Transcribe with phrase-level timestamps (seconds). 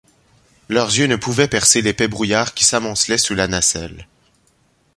[0.67, 4.07] Leurs yeux ne pouvaient percer l’épais brouillard qui s’amoncelait sous la nacelle